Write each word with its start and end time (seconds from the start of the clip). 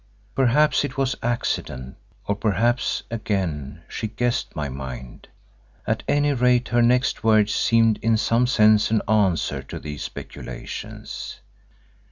Perhaps 0.33 0.83
it 0.83 0.97
was 0.97 1.15
accident, 1.21 1.95
or 2.25 2.33
perhaps, 2.35 3.03
again, 3.11 3.83
she 3.87 4.07
guessed 4.07 4.55
my 4.55 4.67
mind. 4.67 5.27
At 5.85 6.01
any 6.07 6.33
rate 6.33 6.69
her 6.69 6.81
next 6.81 7.23
words 7.23 7.53
seemed 7.53 7.99
in 8.01 8.17
some 8.17 8.47
sense 8.47 8.89
an 8.89 9.03
answer 9.07 9.61
to 9.61 9.77
these 9.77 10.01
speculations. 10.01 11.39